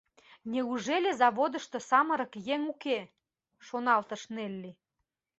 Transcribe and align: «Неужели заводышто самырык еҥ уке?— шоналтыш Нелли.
«Неужели 0.51 1.09
заводышто 1.19 1.77
самырык 1.89 2.33
еҥ 2.53 2.61
уке?— 2.73 2.97
шоналтыш 3.65 4.21
Нелли. 4.35 4.71